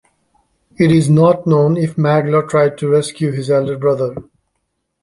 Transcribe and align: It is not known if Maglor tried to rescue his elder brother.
It 0.77 0.91
is 0.91 1.11
not 1.11 1.45
known 1.45 1.77
if 1.77 1.95
Maglor 1.95 2.49
tried 2.49 2.75
to 2.79 2.89
rescue 2.89 3.31
his 3.33 3.51
elder 3.51 3.77
brother. 3.77 4.15